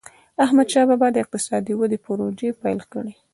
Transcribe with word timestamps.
احمدشاه 0.43 0.85
بابا 0.89 1.05
به 1.11 1.13
د 1.13 1.15
اقتصادي 1.23 1.73
ودي 1.75 1.97
پروژي 2.05 2.49
پیل 2.61 2.79
کړي. 2.93 3.13